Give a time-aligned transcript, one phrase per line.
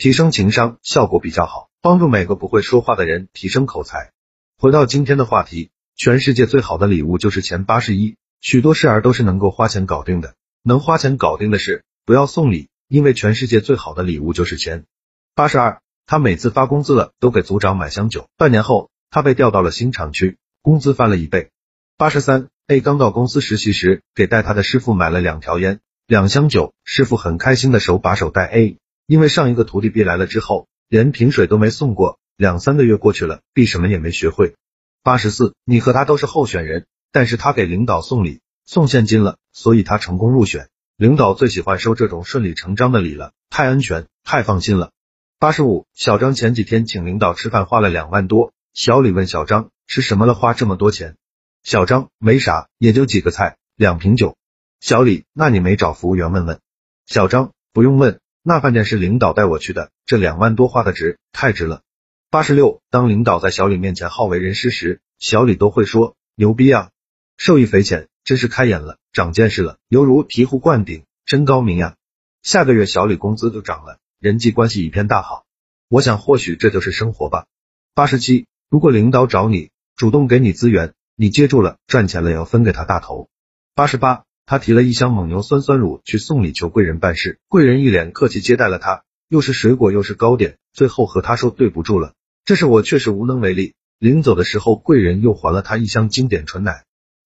[0.00, 4.12] 提升情商，效果比较好，帮助每个不会说话的人提升口才。
[4.56, 7.66] 回到今天的话题，全世界最好的礼物就是钱。
[7.66, 12.70] 八十一，许多事儿都是能够花钱搞定的，能花钱搞定的事，不要送礼。
[12.88, 14.86] 因为全世界最好的礼物就是钱。
[15.34, 18.30] 八十二，他每次发工资了都给组长买箱酒。
[18.38, 21.50] 半年后，他被调到了新厂区，工资翻了一倍。
[21.98, 28.78] 八十三，A 刚到公司实习时，给带他的师傅买了两条烟，两箱酒，师傅很开心的手把手带 A。
[29.10, 34.54] 因为上一个徒弟 B 来了之后，连瓶水都没送过，两三个月过去了，B 什么也没学会。
[35.02, 40.68] 八十四，你和他都是候选人，但是他给领导送礼，送现金了，所以他成功入选。
[40.96, 44.92] 领导最喜欢收这种顺理成章的礼了，太安全，太放心了。
[45.40, 51.16] 八十五，小张前几天请领导吃饭花了两万多，小李问小张吃什么了花这么多钱？
[51.64, 54.36] 小张没啥，也就几个菜，两瓶酒。
[54.78, 56.60] 小李，那你没找服务员问问？
[57.06, 61.82] 小张不用问，那饭店是领导带我去的，这两万多花的值，太值了。
[62.30, 66.90] 八十六，当领导在小李面前好为人师时，小李都会说牛逼啊，
[67.36, 68.08] 受益匪浅。
[68.22, 71.96] 真是开眼了，长见识了，犹如醍醐灌顶，真高明呀！
[72.42, 75.46] 下个月小李工资就涨了，人际关系一片大好。
[75.88, 77.46] 我想或许这就是生活吧。
[77.94, 83.30] 八十七，如果领导找你，主动给你资源，你接住了，赚钱了要分给他大头。
[83.74, 93.74] 八十八，他提了一箱蒙牛酸酸乳去送礼求贵人办事，贵人一脸客气接待了他，又是水果又是糕点，最后和他说对不住了，这是我确实无能为力。
[94.00, 96.82] 临走的时候，贵人又还了他一箱经典纯奶。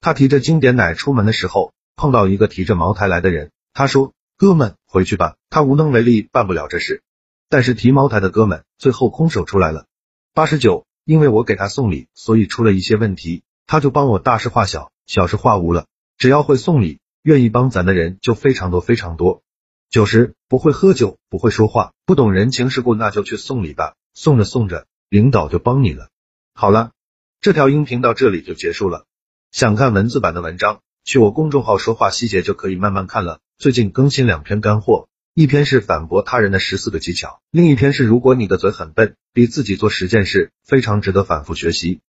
[0.00, 3.50] 他提着经典奶出门的时候，碰到一个提着茅台来的人。
[3.72, 7.02] 他说：“哥们，回去吧。”他无能为力，办不了这事。
[7.48, 9.86] 但是提茅台的哥们最后空手出来了。
[10.34, 15.86] 八十九，因为我给他送礼，所以出了一些问题，他就帮我大事化小，小事化无了。
[16.16, 19.42] 只要会送礼，愿意帮咱的人就非常多非常多。
[19.90, 23.96] 九十，不会喝酒，不会说话，不懂人情世故，那就去送礼吧。
[24.14, 26.08] 送着送着，领导就帮你了。
[26.54, 26.92] 好了，
[27.42, 29.04] 这条音频到这里就结束了。
[29.50, 33.40] 想看文字版的文章，去我公众号说话细节就可以慢慢看了。
[33.58, 41.96] 最近更新两篇干货，一篇是反驳他人的十四个技巧，另一篇是如果你的嘴很笨，逼自己做十件事，非常值得反复学习。